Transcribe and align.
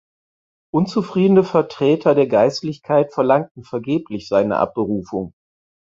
Unzufriedene 0.73 1.43
Vertreter 1.43 2.15
der 2.15 2.25
Geistlichkeit 2.25 3.13
verlangten 3.13 3.63
vergeblich 3.63 4.27
seine 4.27 4.57
Abberufung. 4.57 5.35